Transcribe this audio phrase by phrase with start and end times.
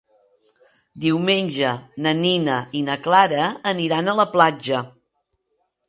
[1.03, 1.73] Diumenge
[2.07, 4.85] na Nina i na Clara aniran a la platja.